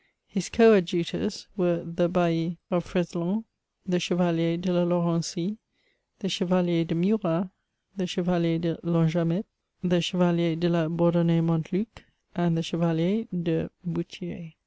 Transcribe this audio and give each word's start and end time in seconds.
His 0.25 0.49
coadjutors 0.49 1.45
were 1.55 1.83
the 1.83 2.09
Bailli 2.09 2.57
of 2.71 2.87
Freslon, 2.91 3.43
the 3.85 3.99
Chevalier 3.99 4.57
de 4.57 4.73
la 4.73 4.83
Laurende, 4.83 5.57
the 6.17 6.27
Cheralier 6.27 6.87
de 6.87 6.95
Murat, 6.95 7.49
the 7.95 8.07
Chevalier 8.07 8.57
de 8.57 8.77
Lanjamet, 8.81 9.45
the 9.83 10.01
Chevalier 10.01 10.55
de 10.55 10.69
la 10.69 10.87
Bourdonnaye 10.87 11.43
Montluc, 11.43 11.85
and 12.33 12.57
the 12.57 12.63
Chevalier 12.63 13.25
de 13.31 13.69
Bouetiez. 13.87 14.53